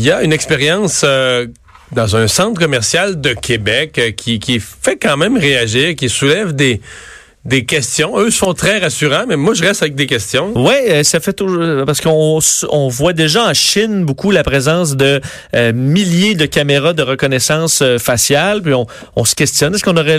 Il 0.00 0.06
y 0.06 0.10
a 0.10 0.22
une 0.22 0.32
expérience 0.32 1.02
euh, 1.04 1.46
dans 1.92 2.16
un 2.16 2.26
centre 2.26 2.58
commercial 2.58 3.20
de 3.20 3.34
Québec 3.34 3.98
euh, 3.98 4.12
qui, 4.12 4.38
qui 4.38 4.58
fait 4.58 4.96
quand 4.96 5.18
même 5.18 5.36
réagir, 5.36 5.94
qui 5.94 6.08
soulève 6.08 6.54
des 6.54 6.80
des 7.44 7.66
questions. 7.66 8.18
Eux 8.18 8.30
sont 8.30 8.54
très 8.54 8.78
rassurants, 8.78 9.26
mais 9.28 9.36
moi, 9.36 9.52
je 9.52 9.62
reste 9.62 9.82
avec 9.82 9.94
des 9.96 10.06
questions. 10.06 10.52
Oui, 10.56 10.72
euh, 10.88 11.02
ça 11.02 11.20
fait 11.20 11.34
toujours... 11.34 11.84
Parce 11.84 12.00
qu'on 12.00 12.38
on 12.70 12.88
voit 12.88 13.12
déjà 13.12 13.44
en 13.44 13.52
Chine 13.52 14.06
beaucoup 14.06 14.30
la 14.30 14.42
présence 14.42 14.96
de 14.96 15.20
milliers 15.74 16.34
de 16.34 16.46
caméras 16.46 16.94
de 16.94 17.02
reconnaissance 17.02 17.82
faciale. 17.98 18.62
Puis 18.62 18.72
on, 18.72 18.86
on 19.16 19.26
se 19.26 19.34
questionne, 19.34 19.74
est-ce 19.74 19.84
qu'on 19.84 19.98
aurait 19.98 20.18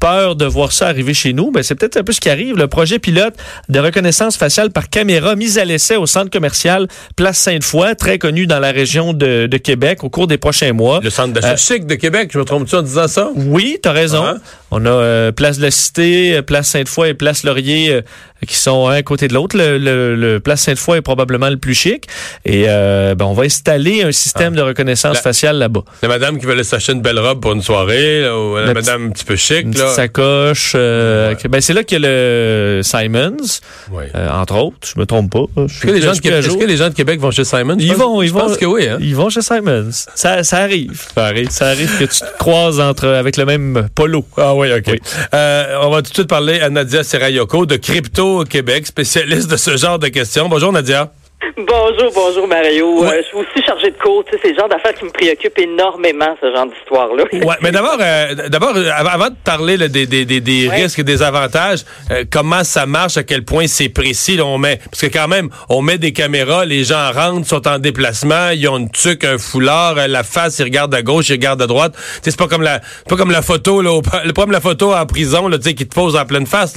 peur 0.00 0.36
de 0.36 0.44
voir 0.44 0.72
ça 0.72 0.88
arriver 0.88 1.14
chez 1.14 1.32
nous, 1.32 1.50
ben 1.50 1.62
c'est 1.62 1.74
peut-être 1.74 1.96
un 1.96 2.04
peu 2.04 2.12
ce 2.12 2.20
qui 2.20 2.30
arrive. 2.30 2.56
Le 2.56 2.68
projet 2.68 2.98
pilote 2.98 3.34
de 3.68 3.78
reconnaissance 3.78 4.36
faciale 4.36 4.70
par 4.70 4.88
caméra 4.88 5.36
mis 5.36 5.58
à 5.58 5.64
l'essai 5.64 5.96
au 5.96 6.06
centre 6.06 6.30
commercial 6.30 6.88
Place 7.16 7.38
Sainte-Foy, 7.38 7.96
très 7.96 8.18
connu 8.18 8.46
dans 8.46 8.58
la 8.58 8.72
région 8.72 9.12
de, 9.12 9.48
Québec 9.64 10.04
au 10.04 10.10
cours 10.10 10.26
des 10.26 10.36
prochains 10.36 10.72
mois. 10.72 11.00
Le 11.02 11.10
centre 11.10 11.32
d'achat 11.32 11.74
euh, 11.74 11.78
de 11.78 11.94
Québec, 11.94 12.30
je 12.32 12.38
me 12.38 12.44
trompe-tu 12.44 12.74
en 12.74 12.82
disant 12.82 13.08
ça? 13.08 13.30
Oui, 13.34 13.78
tu 13.82 13.88
as 13.88 13.92
raison. 13.92 14.24
Ah. 14.24 14.36
On 14.76 14.84
a 14.86 14.90
euh, 14.90 15.32
Place 15.32 15.58
de 15.58 15.62
la 15.62 15.70
Cité, 15.70 16.42
Place 16.42 16.68
Sainte-Foy 16.68 17.10
et 17.10 17.14
Place 17.14 17.44
Laurier 17.44 17.92
euh, 17.92 18.02
qui 18.46 18.56
sont 18.56 18.88
un 18.88 18.94
à 18.94 19.02
côté 19.02 19.28
de 19.28 19.34
l'autre. 19.34 19.56
Le, 19.56 20.38
Place 20.38 20.62
Sainte-Foy 20.62 20.98
est 20.98 21.02
probablement 21.02 21.48
le 21.48 21.56
plus 21.56 21.74
chic. 21.74 22.06
Et 22.44 22.64
ben, 22.64 23.24
on 23.24 23.32
va 23.32 23.44
installer 23.44 24.02
un 24.02 24.12
système 24.12 24.52
ah. 24.54 24.58
de 24.58 24.62
reconnaissance 24.62 25.18
faciale 25.18 25.56
là-bas. 25.56 25.82
La 26.02 26.08
madame 26.08 26.38
qui 26.38 26.44
veut 26.44 26.62
s'acheter 26.62 26.92
une 26.92 27.00
belle 27.00 27.18
robe 27.18 27.40
pour 27.40 27.52
une 27.52 27.62
soirée, 27.62 28.28
ou 28.28 28.56
la, 28.56 28.74
madame 28.74 29.06
un 29.06 29.10
petit 29.10 29.24
peu 29.24 29.36
chic. 29.36 29.66
Là 29.78 29.94
sacoche. 30.04 30.72
Euh, 30.74 31.34
ben 31.48 31.60
c'est 31.60 31.72
là 31.72 31.82
qu'il 31.82 32.00
y 32.00 32.04
a 32.04 32.08
le 32.08 32.80
Simons, 32.82 33.60
euh, 33.92 34.28
entre 34.30 34.56
autres. 34.56 34.88
Je 34.94 34.98
me 34.98 35.06
trompe 35.06 35.32
pas. 35.32 35.62
Est-ce 35.62 35.80
que, 35.80 35.90
les 35.90 36.02
gens 36.02 36.12
de 36.12 36.18
Québec, 36.18 36.44
est-ce 36.44 36.56
que 36.56 36.64
les 36.64 36.76
gens 36.76 36.88
de 36.88 36.94
Québec 36.94 37.20
vont 37.20 37.30
chez 37.30 37.44
Simons? 37.44 37.76
Ils 37.78 37.94
vont, 37.94 38.22
ils 38.22 38.28
je 38.28 38.34
vont. 38.34 38.40
pense 38.40 38.56
que 38.56 38.66
oui. 38.66 38.86
Hein? 38.88 38.98
Ils 39.00 39.16
vont 39.16 39.30
chez 39.30 39.42
Simons. 39.42 39.90
Ça, 40.14 40.42
ça 40.42 40.58
arrive. 40.58 41.02
Ça 41.14 41.26
arrive. 41.26 41.50
Ça 41.50 41.66
arrive 41.68 41.98
que 41.98 42.04
tu 42.04 42.20
te 42.20 42.38
croises 42.38 42.80
entre 42.80 43.08
avec 43.08 43.36
le 43.36 43.44
même 43.44 43.88
polo. 43.94 44.24
Ah 44.36 44.54
oui, 44.54 44.63
ok. 44.72 45.00
Euh, 45.34 45.78
on 45.82 45.90
va 45.90 46.02
tout 46.02 46.10
de 46.10 46.14
suite 46.14 46.28
parler 46.28 46.60
à 46.60 46.70
Nadia 46.70 47.02
Serayoko 47.02 47.66
de 47.66 47.76
Crypto 47.76 48.44
Québec, 48.44 48.86
spécialiste 48.86 49.50
de 49.50 49.56
ce 49.56 49.76
genre 49.76 49.98
de 49.98 50.08
questions. 50.08 50.48
Bonjour 50.48 50.72
Nadia. 50.72 51.10
Bonjour, 51.56 52.10
bonjour 52.14 52.48
Mario. 52.48 53.04
Euh, 53.04 53.18
je 53.18 53.26
suis 53.28 53.36
aussi 53.36 53.66
chargé 53.66 53.90
de 53.90 53.96
cours. 53.96 54.24
C'est 54.30 54.50
le 54.50 54.56
genre 54.56 54.68
d'affaires 54.68 54.94
qui 54.94 55.04
me 55.04 55.10
préoccupent 55.10 55.58
énormément, 55.58 56.36
ce 56.40 56.52
genre 56.52 56.66
d'histoire-là. 56.66 57.24
ouais, 57.32 57.56
mais 57.62 57.70
d'abord, 57.70 57.96
euh, 58.00 58.48
d'abord, 58.48 58.72
euh, 58.76 58.90
avant 58.96 59.28
de 59.28 59.36
parler 59.44 59.76
des, 59.88 60.06
des, 60.06 60.24
des, 60.24 60.40
des 60.40 60.68
risques 60.68 60.98
et 60.98 61.04
des 61.04 61.22
avantages, 61.22 61.84
comment 62.30 62.64
ça 62.64 62.86
marche, 62.86 63.16
à 63.16 63.22
quel 63.22 63.44
point 63.44 63.66
c'est 63.66 63.88
précis, 63.88 64.38
on 64.42 64.58
met, 64.58 64.80
parce 64.90 65.02
que 65.02 65.06
quand 65.06 65.28
même, 65.28 65.48
on 65.68 65.82
met 65.82 65.98
des 65.98 66.12
caméras, 66.12 66.64
les 66.64 66.84
gens 66.84 67.12
rentrent, 67.12 67.46
sont 67.46 67.66
en 67.68 67.78
déplacement, 67.78 68.50
ils 68.50 68.68
ont 68.68 68.78
une 68.78 68.90
tuque, 68.90 69.24
un 69.24 69.38
foulard, 69.38 69.94
la 70.08 70.22
face, 70.22 70.58
ils 70.58 70.64
regardent 70.64 70.94
à 70.94 71.02
gauche, 71.02 71.28
ils 71.28 71.32
regardent 71.34 71.62
à 71.62 71.66
droite. 71.66 71.94
C'est 72.22 72.36
pas 72.36 72.48
comme 72.48 72.62
la, 72.62 72.80
pas 73.08 73.16
comme 73.16 73.30
la 73.30 73.42
photo, 73.42 73.80
là, 73.82 74.00
le 74.24 74.32
problème 74.32 74.52
la 74.52 74.60
photo 74.60 74.94
en 74.94 75.06
prison, 75.06 75.48
là, 75.48 75.58
qui 75.58 75.74
te 75.74 75.94
pose 75.94 76.16
en 76.16 76.24
pleine 76.24 76.46
face. 76.46 76.74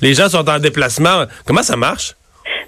les 0.00 0.14
gens 0.14 0.28
sont 0.28 0.48
en 0.48 0.58
déplacement. 0.58 1.24
Comment 1.46 1.62
ça 1.62 1.76
marche? 1.76 2.14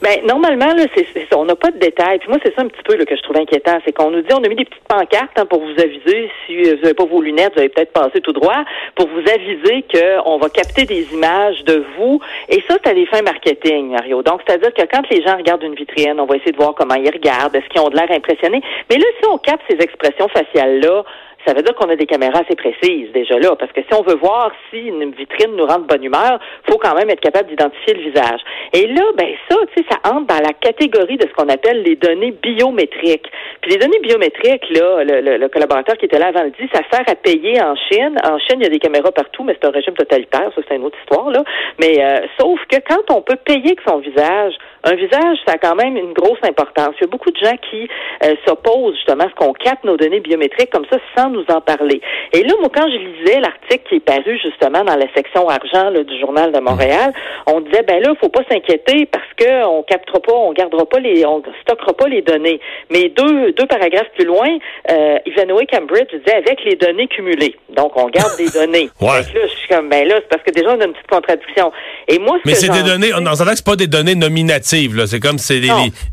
Ben 0.00 0.24
normalement 0.27 0.72
là, 0.74 0.84
c'est, 0.94 1.34
on 1.34 1.44
n'a 1.44 1.56
pas 1.56 1.70
de 1.70 1.78
détails. 1.78 2.18
Puis 2.20 2.28
moi, 2.28 2.38
c'est 2.44 2.54
ça 2.54 2.62
un 2.62 2.68
petit 2.68 2.82
peu 2.84 2.96
là, 2.96 3.04
que 3.04 3.16
je 3.16 3.22
trouve 3.22 3.36
inquiétant, 3.36 3.78
c'est 3.84 3.92
qu'on 3.92 4.10
nous 4.10 4.22
dit 4.22 4.32
on 4.32 4.42
a 4.44 4.48
mis 4.48 4.55
des 4.55 4.64
petites 4.64 4.84
pancartes 4.84 5.36
hein, 5.36 5.46
pour 5.46 5.60
vous 5.60 5.80
aviser 5.80 6.30
si 6.46 6.58
euh, 6.58 6.77
vous 6.77 6.82
n'avez 6.82 6.94
pas 6.94 7.05
vos 7.05 7.20
lunettes, 7.20 7.52
vous 7.55 7.60
allez 7.60 7.68
peut-être 7.68 7.92
passer 7.92 8.20
tout 8.20 8.32
droit 8.32 8.64
pour 8.94 9.08
vous 9.08 9.20
aviser 9.20 9.84
qu'on 9.92 10.38
va 10.38 10.48
capter 10.50 10.84
des 10.84 11.12
images 11.12 11.64
de 11.64 11.84
vous. 11.96 12.20
Et 12.48 12.62
ça, 12.68 12.77
c'est 12.82 12.90
à 12.90 12.94
des 12.94 13.06
fins 13.06 13.22
marketing, 13.22 13.90
Mario. 13.90 14.22
Donc, 14.22 14.40
c'est-à-dire 14.46 14.72
que 14.72 14.82
quand 14.82 15.08
les 15.10 15.22
gens 15.22 15.36
regardent 15.36 15.64
une 15.64 15.74
vitrine, 15.74 16.20
on 16.20 16.27
va 16.27 16.36
essayer 16.36 16.52
de 16.52 16.56
voir 16.56 16.74
comment 16.74 16.94
ils 16.94 17.10
regardent, 17.10 17.56
est-ce 17.56 17.68
qu'ils 17.68 17.80
ont 17.80 17.88
de 17.88 17.96
l'air 17.96 18.10
impressionnés. 18.10 18.62
Mais 18.90 18.96
là, 18.96 19.06
si 19.20 19.28
on 19.28 19.38
capte 19.38 19.62
ces 19.68 19.78
expressions 19.78 20.28
faciales 20.28 20.80
là 20.80 21.02
ça 21.48 21.54
veut 21.54 21.62
dire 21.62 21.74
qu'on 21.74 21.88
a 21.88 21.96
des 21.96 22.04
caméras 22.04 22.41
assez 22.41 22.54
précises 22.56 23.10
déjà 23.12 23.38
là, 23.38 23.56
parce 23.56 23.72
que 23.72 23.80
si 23.80 23.94
on 23.94 24.02
veut 24.02 24.16
voir 24.16 24.52
si 24.70 24.80
une 24.80 25.12
vitrine 25.12 25.56
nous 25.56 25.64
rend 25.64 25.78
de 25.78 25.86
bonne 25.86 26.05
humeur, 26.05 26.38
faut 26.68 26.77
quand 26.77 26.95
même 26.95 27.08
être 27.08 27.20
capable 27.20 27.48
d'identifier 27.48 27.95
le 27.95 28.11
visage. 28.11 28.40
Et 28.74 28.86
là, 28.86 29.02
ben 29.17 29.28
ça, 29.48 29.56
tu 29.74 29.83
sais, 29.83 29.89
ça 29.90 30.12
entre 30.12 30.27
dans 30.27 30.42
la 30.46 30.52
catégorie 30.52 31.17
de 31.17 31.27
ce 31.27 31.33
qu'on 31.33 31.48
appelle 31.48 31.83
les 31.83 31.96
données 31.96 32.33
biométriques. 32.33 33.27
Puis 33.62 33.70
les 33.70 33.78
données 33.78 34.00
biométriques, 34.00 34.68
là, 34.70 35.05
le, 35.05 35.48
collaborateur 35.48 35.96
qui 35.96 36.05
était 36.05 36.18
là 36.18 36.27
avant 36.27 36.45
le 36.45 36.50
dit, 36.50 36.68
ça 36.70 36.83
sert 36.92 37.08
à 37.08 37.14
payer 37.14 37.62
en 37.62 37.74
Chine. 37.77 38.17
En 38.24 38.39
Chine, 38.39 38.58
il 38.61 38.64
y 38.64 38.67
a 38.67 38.70
des 38.70 38.78
caméras 38.78 39.11
partout, 39.12 39.42
mais 39.42 39.56
c'est 39.58 39.67
un 39.67 39.73
régime 39.73 39.94
totalitaire, 39.94 40.50
ça 40.55 40.61
c'est 40.68 40.77
une 40.77 40.84
autre 40.84 40.98
histoire 41.00 41.30
là. 41.30 41.42
Mais 41.80 42.05
euh, 42.05 42.27
sauf 42.39 42.61
que 42.70 42.77
quand 42.86 43.11
on 43.17 43.23
peut 43.23 43.36
payer 43.36 43.68
avec 43.68 43.80
son 43.89 43.98
visage, 43.98 44.52
un 44.84 44.94
visage, 44.94 45.39
ça 45.46 45.55
a 45.55 45.58
quand 45.58 45.74
même 45.74 45.96
une 45.96 46.12
grosse 46.12 46.39
importance. 46.42 46.94
Il 46.98 47.02
y 47.02 47.05
a 47.05 47.08
beaucoup 47.08 47.30
de 47.30 47.36
gens 47.36 47.56
qui 47.70 47.89
euh, 48.24 48.34
s'opposent 48.46 48.94
justement 48.94 49.24
à 49.24 49.28
ce 49.30 49.34
qu'on 49.34 49.52
capte 49.52 49.84
nos 49.84 49.96
données 49.96 50.20
biométriques 50.20 50.70
comme 50.70 50.86
ça 50.90 50.98
sans 51.17 51.30
nous 51.38 51.54
en 51.54 51.60
parler. 51.60 52.00
Et 52.32 52.42
là, 52.42 52.54
moi, 52.60 52.70
quand 52.74 52.86
je 52.88 52.96
lisais 52.96 53.40
l'article 53.40 53.88
qui 53.88 53.94
est 53.96 54.00
paru 54.00 54.38
justement 54.42 54.84
dans 54.84 54.96
la 54.96 55.06
section 55.14 55.48
argent 55.48 55.90
du 55.92 56.18
journal 56.20 56.52
de 56.52 56.60
Montréal, 56.60 57.12
on 57.46 57.60
disait 57.60 57.82
ben 57.82 58.02
là, 58.02 58.14
faut 58.20 58.28
pas 58.28 58.42
s'inquiéter 58.50 59.06
parce 59.06 59.28
que 59.36 59.66
on 59.66 59.82
captera 59.82 60.20
pas, 60.20 60.34
on 60.34 60.52
gardera 60.52 60.86
pas 60.86 61.00
les, 61.00 61.24
on 61.24 61.42
stockera 61.62 61.92
pas 61.94 62.08
les 62.08 62.22
données. 62.22 62.60
Mais 62.90 63.08
deux, 63.08 63.52
deux 63.52 63.66
paragraphes 63.66 64.10
plus 64.16 64.26
loin, 64.26 64.48
euh, 64.90 65.18
Ivanhoe 65.26 65.66
Cambridge 65.70 66.08
disait 66.12 66.36
avec 66.36 66.64
les 66.64 66.76
données 66.76 67.06
cumulées. 67.08 67.56
Donc 67.76 67.92
on 67.96 68.08
garde 68.08 68.36
des 68.36 68.48
données. 68.55 68.90
ouais. 69.00 69.08
là, 69.08 69.22
je 69.22 69.48
suis 69.48 69.68
comme 69.68 69.88
ben 69.88 70.06
là, 70.06 70.16
c'est 70.16 70.28
parce 70.28 70.42
que 70.42 70.50
déjà 70.50 70.70
on 70.70 70.80
a 70.80 70.84
une 70.84 70.92
petite 70.92 71.10
contradiction. 71.10 71.72
Et 72.08 72.18
moi, 72.18 72.38
mais 72.44 72.55
c'est 72.55 72.70
des 72.70 72.82
données, 72.82 73.12
on 73.14 73.24
s'entend 73.34 73.50
que 73.50 73.56
c'est 73.56 73.66
pas 73.66 73.76
des 73.76 73.86
données 73.86 74.14
nominatives. 74.14 74.96
Là, 74.96 75.06
c'est 75.06 75.20
comme 75.20 75.38
c'est 75.38 75.60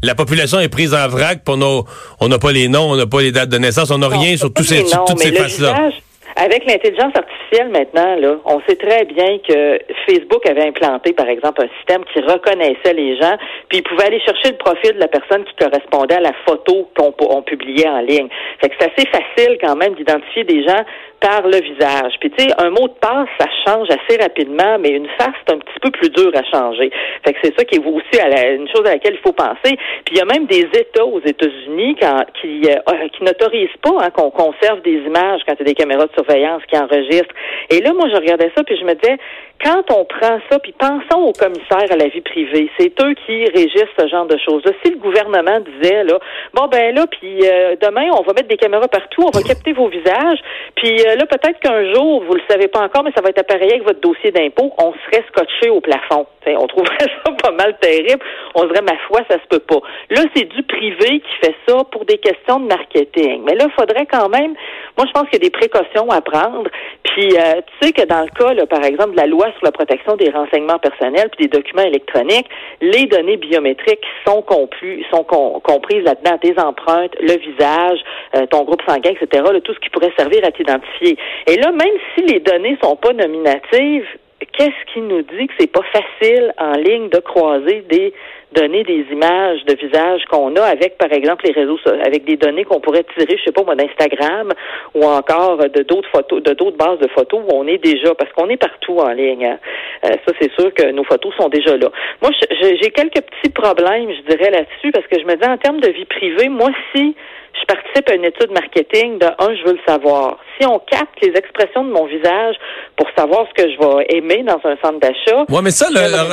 la 0.04 0.16
population 0.16 0.60
est 0.60 0.70
prise 0.70 0.94
en 0.94 1.08
vrac, 1.08 1.44
pour 1.44 1.58
nos, 1.58 1.86
on 2.20 2.28
n'a 2.28 2.40
pas 2.40 2.52
les 2.52 2.68
noms, 2.68 2.92
on 2.92 2.96
n'a 2.96 3.06
pas 3.06 3.22
les 3.22 3.32
dates 3.32 3.50
de 3.50 3.58
naissance, 3.58 3.92
on 3.92 3.98
n'a 3.98 4.08
rien 4.08 4.38
sur 4.38 4.54
tous 4.54 4.64
ces, 4.64 4.84
toutes 5.06 5.20
ces 5.20 5.34
faces-là. 5.34 5.90
Avec 6.38 6.66
l'intelligence 6.66 7.14
artificielle 7.16 7.70
maintenant, 7.70 8.16
là, 8.18 8.36
on 8.44 8.60
sait 8.68 8.76
très 8.76 9.06
bien 9.06 9.38
que 9.48 9.80
Facebook 10.06 10.46
avait 10.50 10.68
implanté, 10.68 11.14
par 11.14 11.30
exemple, 11.30 11.62
un 11.64 11.70
système 11.78 12.04
qui 12.12 12.20
reconnaissait 12.20 12.94
les 12.94 13.16
gens, 13.16 13.38
puis 13.70 13.78
il 13.78 13.84
pouvait 13.84 14.08
aller 14.08 14.20
chercher 14.20 14.50
le 14.50 14.58
profil 14.58 14.96
de 14.96 15.00
la 15.00 15.08
personne 15.08 15.46
qui 15.46 15.56
correspondait 15.56 16.16
à 16.16 16.20
la 16.20 16.34
photo 16.46 16.90
qu'on 16.98 17.42
publiait 17.42 17.88
en 17.88 18.02
ligne. 18.02 18.28
Fait 18.60 18.68
que 18.68 18.76
c'est 18.78 18.92
assez 18.92 19.08
facile 19.08 19.58
quand 19.62 19.78
même 19.78 19.96
d'identifier 19.96 20.44
des 20.44 20.64
gens 20.64 20.84
par 21.26 21.42
le 21.48 21.58
visage. 21.58 22.14
Puis 22.20 22.30
tu 22.30 22.44
sais, 22.44 22.52
un 22.60 22.70
mot 22.70 22.88
de 22.88 22.94
passe, 23.02 23.28
ça 23.40 23.48
change 23.66 23.88
assez 23.90 24.22
rapidement, 24.22 24.78
mais 24.80 24.90
une 24.90 25.08
face, 25.18 25.34
c'est 25.42 25.56
un 25.56 25.58
petit 25.58 25.80
peu 25.82 25.90
plus 25.90 26.10
dur 26.10 26.32
à 26.36 26.44
changer. 26.44 26.92
Fait 27.26 27.34
que 27.34 27.40
c'est 27.44 27.58
ça 27.58 27.66
qui 27.66 27.78
est 27.78 27.86
aussi 27.86 28.22
à 28.22 28.30
la, 28.30 28.52
une 28.52 28.68
chose 28.68 28.86
à 28.86 28.92
laquelle 28.92 29.16
il 29.16 29.26
faut 29.26 29.34
penser. 29.34 29.76
Puis 30.06 30.14
il 30.14 30.18
y 30.18 30.22
a 30.22 30.26
même 30.26 30.46
des 30.46 30.68
États 30.80 31.06
aux 31.06 31.22
États-Unis 31.22 31.96
qui, 32.40 32.62
euh, 32.70 33.08
qui 33.10 33.24
n'autorisent 33.24 33.80
pas 33.82 34.04
hein, 34.04 34.10
qu'on 34.12 34.30
conserve 34.30 34.82
des 34.84 35.02
images 35.02 35.42
quand 35.48 35.54
il 35.54 35.60
y 35.60 35.62
a 35.64 35.66
des 35.66 35.74
caméras 35.74 36.06
de 36.06 36.14
surveillance 36.14 36.62
qui 36.70 36.78
enregistrent. 36.78 37.34
Et 37.72 37.82
là, 37.82 37.94
moi, 37.94 38.08
je 38.10 38.18
regardais 38.18 38.52
ça, 38.56 38.64
puis 38.64 38.78
je 38.78 38.86
me 38.86 38.94
disais, 38.94 39.18
quand 39.64 39.84
on 39.92 40.06
prend 40.06 40.40
ça, 40.52 40.60
puis 40.60 40.74
pensons 40.78 41.24
aux 41.24 41.34
commissaires 41.34 41.90
à 41.90 41.96
la 41.96 42.08
vie 42.08 42.22
privée, 42.22 42.70
c'est 42.78 42.94
eux 43.02 43.16
qui 43.26 43.46
régissent 43.46 43.96
ce 43.98 44.08
genre 44.08 44.28
de 44.28 44.38
choses-là. 44.38 44.72
Si 44.84 44.92
le 44.92 45.00
gouvernement 45.00 45.60
disait, 45.60 46.04
là, 46.04 46.20
bon, 46.54 46.68
ben 46.68 46.94
là, 46.94 47.08
puis 47.08 47.40
euh, 47.42 47.76
demain, 47.82 48.10
on 48.14 48.22
va 48.22 48.34
mettre 48.34 48.48
des 48.48 48.58
caméras 48.58 48.88
partout, 48.88 49.24
on 49.24 49.32
va 49.32 49.42
capter 49.42 49.74
vos 49.74 49.88
visages, 49.88 50.40
puis 50.76 51.00
euh, 51.08 51.15
là, 51.16 51.26
peut-être 51.26 51.60
qu'un 51.60 51.94
jour, 51.94 52.24
vous 52.24 52.36
le 52.36 52.42
savez 52.50 52.68
pas 52.68 52.82
encore, 52.82 53.04
mais 53.04 53.12
ça 53.16 53.22
va 53.22 53.30
être 53.30 53.40
appareillé 53.40 53.74
avec 53.74 53.84
votre 53.84 54.02
dossier 54.02 54.32
d'impôt, 54.32 54.74
on 54.78 54.94
serait 55.06 55.24
scotché 55.30 55.70
au 55.70 55.82
plafond. 55.82 56.26
on 56.48 56.68
trouverait 56.68 56.98
ça 57.26 57.32
pas 57.32 57.52
mal 57.52 57.78
terrible. 57.80 58.24
On 58.56 58.66
dirait, 58.66 58.82
ma 58.82 58.98
foi, 59.08 59.22
ça 59.30 59.38
se 59.38 59.48
peut 59.50 59.60
pas. 59.60 59.80
Là, 60.10 60.22
c'est 60.36 60.46
du 60.46 60.64
privé 60.64 61.20
qui 61.20 61.36
fait 61.42 61.56
ça 61.68 61.84
pour 61.92 62.06
des 62.06 62.18
questions 62.18 62.60
de 62.60 62.68
marketing. 62.68 63.44
Mais 63.46 63.56
là, 63.56 63.66
il 63.68 63.74
faudrait 63.74 64.06
quand 64.06 64.30
même, 64.30 64.54
moi, 64.98 65.06
je 65.08 65.12
pense 65.12 65.24
qu'il 65.30 65.44
y 65.44 65.46
a 65.46 65.50
des 65.50 65.50
précautions 65.50 66.10
à 66.10 66.22
prendre. 66.22 66.70
Puis, 67.04 67.30
euh, 67.38 67.62
tu 67.80 67.88
sais 67.88 67.94
que 67.94 68.06
dans 68.06 68.22
le 68.22 68.30
cas, 68.30 68.66
par 68.66 68.84
exemple, 68.84 69.12
de 69.12 69.18
la 69.18 69.28
loi 69.28 69.48
sur 69.58 69.64
la 69.64 69.72
protection 69.72 70.16
des 70.16 70.30
renseignements 70.30 70.80
personnels 70.80 71.30
puis 71.36 71.48
des 71.48 71.58
documents 71.58 71.84
électroniques, 71.84 72.50
les 72.82 73.06
données 73.06 73.38
biométriques 73.38 74.06
sont 74.26 74.42
comprises 74.42 76.04
là-dedans, 76.04 76.38
tes 76.42 76.60
empreintes, 76.60 77.16
le 77.20 77.38
visage, 77.38 78.00
euh, 78.36 78.46
ton 78.48 78.64
groupe 78.64 78.82
sanguin, 78.88 79.12
etc., 79.12 79.44
tout 79.64 79.74
ce 79.74 79.80
qui 79.80 79.90
pourrait 79.90 80.14
servir 80.18 80.44
à 80.44 80.52
t'identifier. 80.52 80.95
Et 81.02 81.58
là, 81.58 81.72
même 81.72 81.98
si 82.14 82.22
les 82.24 82.40
données 82.40 82.78
sont 82.82 82.96
pas 82.96 83.14
nominatives, 83.14 84.08
qu'est-ce 84.40 84.94
qui 84.94 85.02
nous 85.02 85.22
dit 85.22 85.48
que 85.48 85.54
c'est 85.60 85.72
pas 85.72 85.84
facile 85.92 86.54
en 86.58 86.74
ligne 86.74 87.10
de 87.10 87.20
croiser 87.20 87.84
des 87.90 88.14
données, 88.54 88.84
des 88.84 89.06
images 89.12 89.66
de 89.66 89.76
visage 89.76 90.24
qu'on 90.30 90.56
a 90.56 90.64
avec, 90.64 90.98
par 90.98 91.12
exemple, 91.12 91.46
les 91.46 91.52
réseaux, 91.52 91.78
avec 92.06 92.24
des 92.26 92.38
données 92.38 92.64
qu'on 92.64 92.80
pourrait 92.80 93.06
tirer, 93.18 93.38
je 93.38 93.44
sais 93.44 93.52
pas 93.52 93.64
moi, 93.64 93.76
d'Instagram 93.76 94.52
ou 94.94 95.04
encore 95.06 95.58
de 95.58 95.84
d'autres 95.84 96.10
photos, 96.10 96.42
de 96.42 96.54
d'autres 96.54 96.78
bases 96.78 97.00
de 97.00 97.08
photos 97.10 97.42
où 97.46 97.54
on 97.54 97.68
est 97.68 97.84
déjà, 97.84 98.16
parce 98.16 98.32
qu'on 98.34 98.50
est 98.50 98.58
partout 98.58 98.98
en 98.98 99.12
ligne. 99.12 99.46
Hein. 99.46 99.60
Euh, 100.06 100.16
ça, 100.26 100.34
c'est 100.40 100.52
sûr 100.54 100.74
que 100.74 100.92
nos 100.92 101.04
photos 101.04 101.34
sont 101.38 101.50
déjà 101.50 101.76
là. 101.78 101.90
Moi, 102.22 102.32
j'ai 102.62 102.92
quelques 102.92 103.22
petits 103.22 103.52
problèmes, 103.52 104.10
je 104.10 104.36
dirais 104.36 104.52
là-dessus, 104.52 104.92
parce 104.92 105.08
que 105.08 105.20
je 105.20 105.26
me 105.26 105.36
dis 105.36 105.48
en 105.48 105.58
termes 105.58 105.80
de 105.80 105.90
vie 105.90 106.06
privée, 106.06 106.50
moi, 106.50 106.70
si 106.94 107.16
je 107.60 107.66
participe 107.66 108.10
à 108.10 108.16
une 108.16 108.26
étude 108.26 108.52
marketing, 108.52 109.18
de 109.18 109.26
un, 109.26 109.56
je 109.56 109.66
veux 109.66 109.74
le 109.74 109.80
savoir. 109.88 110.38
Si 110.60 110.68
on 110.68 110.80
capte 110.80 111.16
les 111.22 111.32
expressions 111.36 111.84
de 111.84 111.92
mon 111.92 112.06
visage 112.06 112.56
pour 112.98 113.08
savoir 113.18 113.48
ce 113.48 113.64
que 113.64 113.70
je 113.72 113.78
vais 113.80 114.18
aimer 114.18 114.44
dans 114.44 114.60
un 114.64 114.76
centre 114.84 115.00
d'achat. 115.00 115.46
Ouais, 115.50 115.62
mais 115.64 115.72
ça, 115.72 115.88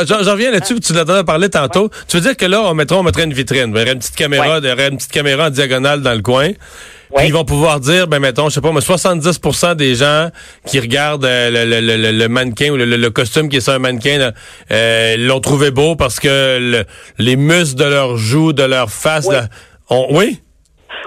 j'en 0.04 0.32
reviens 0.32 0.50
là-dessus, 0.50 0.80
tu 0.80 0.92
l'as 0.92 1.24
parlé 1.24 1.48
tantôt. 1.48 1.88
Tu 2.08 2.16
veux 2.16 2.22
dire 2.22 2.36
que 2.36 2.46
là, 2.46 2.62
on 2.64 2.74
mettrait, 2.74 2.96
on 2.96 3.02
mettrait 3.02 3.24
une 3.24 3.32
vitrine, 3.32 3.70
y 3.74 3.80
aurait 3.80 3.92
une 3.92 3.98
petite 3.98 4.16
caméra, 4.16 4.58
il 4.58 4.68
y 4.68 4.72
aurait 4.72 4.88
une 4.88 4.96
petite 4.96 5.12
caméra 5.12 5.46
en 5.46 5.50
diagonale 5.50 6.02
dans 6.02 6.14
le 6.14 6.22
coin. 6.22 6.50
Puis 7.16 7.26
ils 7.26 7.32
vont 7.32 7.44
pouvoir 7.44 7.80
dire, 7.80 8.06
ben 8.06 8.18
mettons, 8.18 8.48
je 8.48 8.54
sais 8.54 8.60
pas, 8.60 8.72
mais 8.72 8.80
70% 8.80 9.74
des 9.74 9.94
gens 9.94 10.30
qui 10.66 10.80
regardent 10.80 11.24
euh, 11.24 11.50
le, 11.50 12.28
mannequin 12.28 12.70
ou 12.70 12.76
le, 12.76 13.10
costume 13.10 13.48
qui 13.48 13.56
est 13.58 13.60
sur 13.60 13.74
un 13.74 13.78
mannequin 13.78 14.32
euh, 14.70 15.16
l'ont 15.18 15.40
trouvé 15.40 15.70
beau 15.70 15.94
parce 15.96 16.20
que 16.20 16.84
les 17.18 17.36
muscles 17.36 17.78
de 17.78 17.84
leurs 17.84 18.16
joues, 18.16 18.52
de 18.52 18.62
leur 18.62 18.90
face, 18.90 19.28
oui, 19.28 19.36
oui? 20.10 20.40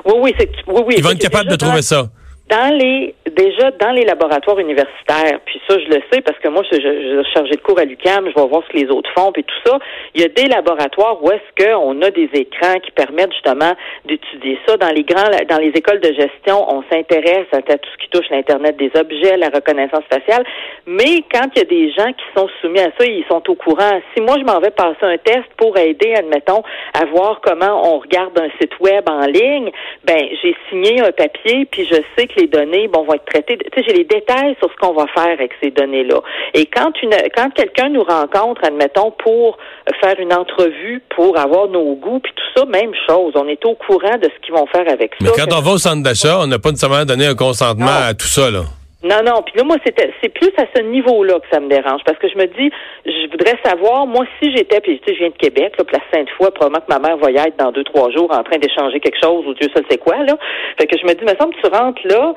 Oui, 0.05 0.13
oui, 0.21 0.35
c'est, 0.37 0.49
oui, 0.67 0.81
oui. 0.85 0.95
Ils 0.97 1.03
vont 1.03 1.11
être 1.11 1.19
capables 1.19 1.49
de 1.49 1.55
trouver 1.55 1.81
ça 1.81 2.09
dans 2.50 2.77
les 2.77 3.15
déjà 3.36 3.71
dans 3.71 3.92
les 3.92 4.06
laboratoires 4.06 4.59
universitaires, 4.59 5.39
puis 5.45 5.59
ça 5.68 5.80
je 5.80 5.88
le 5.88 6.01
sais 6.12 6.21
parce 6.21 6.38
que 6.39 6.47
moi 6.47 6.62
je, 6.71 6.75
je, 6.80 7.24
suis 7.24 7.33
chargée 7.33 7.56
de 7.56 7.62
cours 7.62 7.80
à 7.80 7.86
l'UCAM, 7.86 8.30
je 8.30 8.39
vais 8.39 8.47
voir 8.47 8.62
ce 8.68 8.71
que 8.71 8.77
les 8.77 8.89
autres 8.92 9.09
font 9.18 9.31
puis 9.31 9.44
tout 9.44 9.56
ça. 9.65 9.80
Il 10.13 10.21
y 10.21 10.24
a 10.24 10.27
des 10.27 10.45
laboratoires 10.45 11.21
où 11.24 11.31
est-ce 11.31 11.65
qu'on 11.65 12.01
a 12.03 12.12
des 12.12 12.30
écrans 12.33 12.80
qui 12.83 12.92
permettent 12.92 13.33
justement 13.33 13.74
d'étudier 14.06 14.59
ça. 14.68 14.77
Dans 14.77 14.92
les 14.92 15.03
grands 15.03 15.30
dans 15.50 15.57
les 15.57 15.69
écoles 15.69 16.00
de 16.01 16.13
gestion, 16.13 16.65
on 16.69 16.83
s'intéresse 16.92 17.47
à 17.51 17.62
tout 17.62 17.89
ce 17.92 18.03
qui 18.03 18.09
touche 18.12 18.30
l'internet 18.30 18.77
des 18.77 18.91
objets, 18.95 19.38
la 19.38 19.50
reconnaissance 19.50 20.03
faciale. 20.09 20.45
Mais 20.86 21.24
quand 21.33 21.48
il 21.56 21.59
y 21.59 21.62
a 21.62 21.65
des 21.65 21.91
gens 21.94 22.13
qui 22.13 22.25
sont 22.38 22.48
soumis 22.62 22.80
à 22.80 22.91
ça, 22.98 23.06
ils 23.06 23.25
sont 23.27 23.41
au 23.50 23.56
courant. 23.56 24.00
Si 24.13 24.21
moi 24.21 24.36
je 24.39 24.44
m'en 24.44 24.59
vais 24.59 24.71
passer 24.71 25.01
un 25.01 25.18
test 25.18 25.45
pour 25.57 25.75
aider, 25.77 26.13
admettons, 26.13 26.62
à 26.94 27.06
voir 27.06 27.41
comment 27.41 27.91
on 27.91 28.00
regarde 28.00 28.39
un 28.39 28.50
site 28.62 28.80
web 28.80 29.03
en 29.09 29.25
ligne, 29.25 29.71
ben 30.03 30.27
j'ai 30.44 30.56
signé 30.69 31.01
un 31.01 31.12
papier 31.12 31.65
puis 31.65 31.86
je 31.86 31.95
sais 32.15 32.27
que 32.27 32.34
les 32.35 32.47
données 32.47 32.87
bon, 32.87 33.03
vont 33.03 33.13
être 33.13 33.25
traitées. 33.25 33.57
Tu 33.57 33.65
sais, 33.75 33.85
j'ai 33.87 33.93
les 33.93 34.03
détails 34.03 34.55
sur 34.59 34.69
ce 34.71 34.75
qu'on 34.77 34.93
va 34.93 35.05
faire 35.07 35.31
avec 35.31 35.51
ces 35.61 35.71
données-là. 35.71 36.21
Et 36.53 36.65
quand 36.65 36.91
une, 37.01 37.15
quand 37.35 37.49
quelqu'un 37.53 37.89
nous 37.89 38.03
rencontre, 38.03 38.61
admettons, 38.63 39.11
pour 39.11 39.57
faire 40.01 40.19
une 40.19 40.33
entrevue, 40.33 41.01
pour 41.15 41.37
avoir 41.37 41.67
nos 41.67 41.95
goûts, 41.95 42.19
puis 42.19 42.33
tout 42.35 42.59
ça, 42.59 42.65
même 42.65 42.91
chose. 43.07 43.33
On 43.35 43.47
est 43.47 43.63
au 43.65 43.75
courant 43.75 44.17
de 44.17 44.25
ce 44.25 44.45
qu'ils 44.45 44.53
vont 44.53 44.65
faire 44.67 44.87
avec 44.89 45.13
ça. 45.19 45.25
Mais 45.25 45.31
quand 45.35 45.55
on 45.55 45.61
va 45.61 45.71
au 45.71 45.77
centre 45.77 46.03
d'achat, 46.03 46.39
on 46.39 46.47
n'a 46.47 46.59
pas 46.59 46.71
nécessairement 46.71 47.05
donné 47.05 47.25
un 47.25 47.35
consentement 47.35 47.87
à 47.87 48.13
tout 48.13 48.27
ça, 48.27 48.49
là. 48.49 48.63
Non, 49.05 49.21
non. 49.23 49.43
Puis 49.43 49.53
là, 49.55 49.63
moi, 49.63 49.77
c'était, 49.85 50.11
c'est 50.21 50.29
plus 50.29 50.51
à 50.57 50.65
ce 50.75 50.81
niveau-là 50.81 51.39
que 51.39 51.45
ça 51.51 51.59
me 51.59 51.69
dérange. 51.69 52.01
Parce 52.05 52.17
que 52.17 52.27
je 52.27 52.37
me 52.37 52.45
dis, 52.45 52.71
je 53.05 53.29
voudrais 53.29 53.53
savoir, 53.63 54.07
moi, 54.07 54.25
si 54.41 54.49
j'étais, 54.55 54.81
puis 54.81 54.99
tu 54.99 55.05
sais, 55.05 55.13
je 55.13 55.19
viens 55.19 55.29
de 55.29 55.37
Québec, 55.37 55.75
là, 55.77 55.85
la 55.93 55.99
Sainte-Foy, 56.11 56.49
probablement 56.51 56.81
que 56.81 56.91
ma 56.91 56.99
mère 56.99 57.17
va 57.17 57.29
y 57.29 57.37
être 57.37 57.57
dans 57.57 57.71
deux, 57.71 57.83
trois 57.83 58.09
jours 58.09 58.31
en 58.31 58.41
train 58.43 58.57
d'échanger 58.57 58.99
quelque 58.99 59.21
chose, 59.23 59.45
ou 59.45 59.53
Dieu 59.53 59.69
seul 59.75 59.85
sait 59.89 59.99
quoi, 59.99 60.17
là. 60.23 60.35
Fait 60.79 60.87
que 60.87 60.97
je 60.97 61.05
me 61.05 61.13
dis, 61.13 61.23
me 61.23 61.37
semble 61.39 61.53
tu 61.61 61.69
rentres 61.69 62.01
là, 62.05 62.33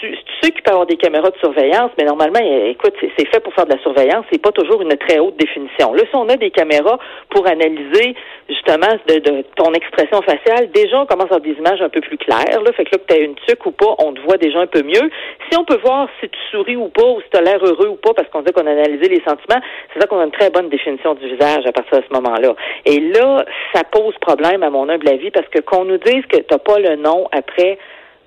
tu, 0.00 0.16
sais 0.42 0.50
qu'il 0.50 0.62
peut 0.62 0.70
y 0.70 0.72
avoir 0.72 0.86
des 0.86 0.96
caméras 0.96 1.30
de 1.30 1.38
surveillance, 1.38 1.90
mais 1.98 2.04
normalement, 2.04 2.40
écoute, 2.40 2.94
c'est 3.00 3.28
fait 3.28 3.40
pour 3.40 3.54
faire 3.54 3.66
de 3.66 3.74
la 3.74 3.80
surveillance, 3.82 4.24
c'est 4.32 4.42
pas 4.42 4.52
toujours 4.52 4.82
une 4.82 4.96
très 4.96 5.18
haute 5.18 5.36
définition. 5.36 5.94
Là, 5.94 6.02
si 6.08 6.16
on 6.16 6.28
a 6.28 6.36
des 6.36 6.50
caméras 6.50 6.98
pour 7.30 7.46
analyser 7.46 8.14
justement 8.48 8.92
de, 9.08 9.44
ton 9.56 9.72
expression 9.72 10.20
faciale, 10.22 10.70
déjà 10.72 11.00
on 11.00 11.06
commence 11.06 11.30
à 11.30 11.36
avoir 11.36 11.40
des 11.40 11.52
images 11.52 11.80
un 11.80 11.88
peu 11.88 12.00
plus 12.00 12.18
claires. 12.18 12.60
Là, 12.62 12.72
fait 12.72 12.84
que 12.84 12.90
là, 12.92 12.98
que 12.98 13.12
tu 13.12 13.14
as 13.14 13.22
une 13.22 13.34
tuque 13.46 13.64
ou 13.66 13.72
pas, 13.72 13.94
on 13.98 14.12
te 14.12 14.20
voit 14.20 14.36
déjà 14.36 14.60
un 14.60 14.66
peu 14.66 14.82
mieux. 14.82 15.10
Si 15.50 15.58
on 15.58 15.64
peut 15.64 15.78
voir 15.84 16.08
si 16.20 16.28
tu 16.28 16.38
souris 16.50 16.76
ou 16.76 16.88
pas, 16.88 17.06
ou 17.06 17.20
si 17.20 17.28
tu 17.30 17.38
as 17.38 17.42
l'air 17.42 17.64
heureux 17.64 17.88
ou 17.88 17.96
pas, 17.96 18.12
parce 18.14 18.28
qu'on 18.28 18.42
dit 18.42 18.52
qu'on 18.52 18.66
a 18.66 18.72
analysé 18.72 19.08
les 19.08 19.22
sentiments, 19.26 19.62
c'est 19.92 20.00
ça 20.00 20.06
qu'on 20.06 20.18
a 20.18 20.24
une 20.24 20.32
très 20.32 20.50
bonne 20.50 20.68
définition 20.68 21.14
du 21.14 21.28
visage 21.28 21.66
à 21.66 21.72
partir 21.72 21.98
de 21.98 22.04
ce 22.08 22.14
moment-là. 22.14 22.54
Et 22.86 23.00
là, 23.00 23.44
ça 23.74 23.84
pose 23.84 24.14
problème 24.20 24.62
à 24.62 24.70
mon 24.70 24.88
humble 24.88 25.08
avis, 25.08 25.30
parce 25.30 25.48
que 25.48 25.60
qu'on 25.60 25.84
nous 25.84 25.98
dise 25.98 26.24
que 26.26 26.38
tu 26.38 26.58
pas 26.62 26.78
le 26.78 26.96
nom 26.96 27.26
après 27.32 27.78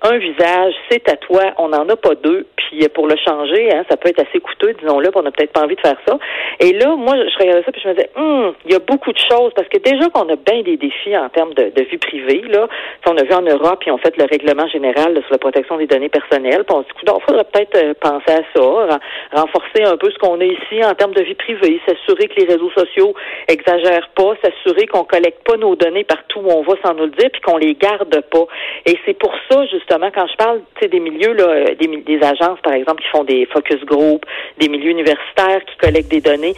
un 0.06 0.18
visage, 0.18 0.74
c'est 0.90 1.08
à 1.10 1.16
toi, 1.16 1.42
on 1.58 1.68
n'en 1.68 1.88
a 1.88 1.96
pas 1.96 2.14
deux, 2.14 2.46
puis 2.56 2.86
pour 2.88 3.06
le 3.06 3.16
changer, 3.16 3.72
hein, 3.74 3.84
ça 3.90 3.96
peut 3.96 4.08
être 4.08 4.20
assez 4.20 4.40
coûteux, 4.40 4.74
disons-le, 4.80 5.10
on 5.14 5.22
n'a 5.22 5.30
peut-être 5.30 5.52
pas 5.52 5.62
envie 5.62 5.74
de 5.74 5.80
faire 5.80 5.96
ça. 6.06 6.18
Et 6.60 6.72
là, 6.72 6.94
moi, 6.96 7.16
je 7.16 7.38
regardais 7.38 7.64
ça, 7.64 7.72
puis 7.72 7.80
je 7.82 7.88
me 7.88 7.94
disais, 7.94 8.10
hum, 8.16 8.54
il 8.64 8.72
y 8.72 8.74
a 8.74 8.78
beaucoup 8.78 9.12
de 9.12 9.18
choses, 9.18 9.52
parce 9.54 9.68
que 9.68 9.78
déjà 9.78 10.08
qu'on 10.10 10.28
a 10.28 10.36
bien 10.36 10.62
des 10.62 10.76
défis 10.76 11.16
en 11.16 11.28
termes 11.28 11.54
de, 11.54 11.72
vie 11.90 11.98
privée, 11.98 12.42
là, 12.48 12.68
on 13.06 13.16
a 13.16 13.22
vu 13.22 13.32
en 13.32 13.42
Europe, 13.42 13.80
puis 13.80 13.90
on 13.90 13.98
fait 13.98 14.16
le 14.16 14.24
règlement 14.24 14.66
général 14.68 15.14
sur 15.14 15.32
la 15.32 15.38
protection 15.38 15.76
des 15.76 15.86
données 15.86 16.08
personnelles, 16.08 16.64
puis 16.64 16.76
on 16.76 16.82
se 16.82 16.88
dit, 16.88 16.94
il 17.06 17.24
faudrait 17.26 17.44
peut-être 17.44 17.76
euh, 17.76 17.94
penser 18.00 18.32
à 18.32 18.42
ça, 18.54 18.98
renforcer 19.32 19.84
un 19.84 19.96
peu 19.96 20.10
ce 20.10 20.18
qu'on 20.18 20.40
a 20.40 20.44
ici 20.44 20.84
en 20.84 20.94
termes 20.94 21.14
de 21.14 21.22
vie 21.22 21.34
privée, 21.34 21.80
s'assurer 21.86 22.28
que 22.28 22.40
les 22.40 22.46
réseaux 22.46 22.70
sociaux 22.70 23.14
exagèrent 23.48 24.10
pas, 24.14 24.34
s'assurer 24.42 24.86
qu'on 24.86 25.04
collecte 25.04 25.46
pas 25.46 25.56
nos 25.56 25.76
données 25.76 26.04
partout 26.04 26.40
où 26.40 26.50
on 26.50 26.62
va 26.62 26.74
sans 26.84 26.94
nous 26.94 27.04
le 27.04 27.10
dire, 27.10 27.30
puis 27.32 27.40
qu'on 27.40 27.56
les 27.56 27.74
garde 27.74 28.20
pas. 28.30 28.46
Et 28.84 28.98
c'est 29.04 29.18
pour 29.18 29.32
ça, 29.50 29.64
justement, 29.66 29.95
quand 30.14 30.26
je 30.26 30.36
parle 30.36 30.60
des 30.80 31.00
milieux, 31.00 31.32
là, 31.32 31.74
des, 31.74 31.86
des 31.86 32.22
agences, 32.22 32.60
par 32.62 32.72
exemple, 32.72 33.02
qui 33.02 33.08
font 33.08 33.24
des 33.24 33.46
focus 33.46 33.84
group, 33.84 34.24
des 34.58 34.68
milieux 34.68 34.90
universitaires 34.90 35.64
qui 35.66 35.76
collectent 35.76 36.10
des 36.10 36.20
données, 36.20 36.54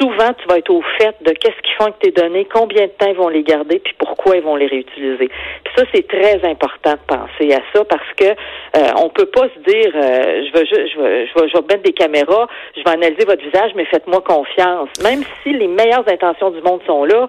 souvent, 0.00 0.32
tu 0.34 0.48
vas 0.48 0.58
être 0.58 0.70
au 0.70 0.82
fait 0.98 1.14
de 1.22 1.32
qu'est-ce 1.32 1.60
qu'ils 1.62 1.74
font 1.76 1.84
avec 1.84 1.98
tes 1.98 2.10
données, 2.10 2.46
combien 2.52 2.84
de 2.86 2.92
temps 2.92 3.08
ils 3.08 3.16
vont 3.16 3.28
les 3.28 3.42
garder, 3.42 3.78
puis 3.80 3.94
pourquoi 3.98 4.36
ils 4.36 4.42
vont 4.42 4.56
les 4.56 4.66
réutiliser. 4.66 5.28
Puis 5.28 5.74
ça, 5.76 5.84
c'est 5.92 6.06
très 6.06 6.40
important 6.48 6.92
de 6.92 7.16
penser 7.16 7.52
à 7.52 7.60
ça 7.72 7.84
parce 7.84 8.12
que 8.16 8.24
euh, 8.24 8.92
on 8.96 9.08
peut 9.08 9.26
pas 9.26 9.48
se 9.48 9.70
dire, 9.70 9.92
euh, 9.94 10.44
je, 10.54 10.64
je, 10.64 11.48
je 11.48 11.52
vais 11.52 11.64
mettre 11.68 11.82
des 11.82 11.92
caméras, 11.92 12.48
je 12.76 12.82
vais 12.82 12.90
analyser 12.90 13.24
votre 13.24 13.42
visage, 13.42 13.72
mais 13.74 13.84
faites-moi 13.86 14.20
confiance. 14.22 14.88
Même 15.02 15.22
si 15.42 15.52
les 15.52 15.68
meilleures 15.68 16.08
intentions 16.08 16.50
du 16.50 16.62
monde 16.62 16.80
sont 16.86 17.04
là, 17.04 17.28